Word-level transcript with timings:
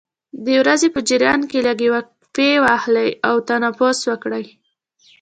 د 0.43 0.45
ورځې 0.61 0.87
په 0.95 0.99
جریان 1.09 1.41
کې 1.49 1.59
لږې 1.67 1.89
وقفې 1.95 2.49
واخلئ 2.65 3.09
او 3.27 3.35
تنفس 3.49 3.97
وکړئ. 4.09 4.45